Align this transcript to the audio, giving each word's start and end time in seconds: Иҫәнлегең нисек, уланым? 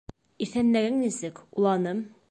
Иҫәнлегең 0.45 0.97
нисек, 1.03 1.47
уланым? 1.61 2.07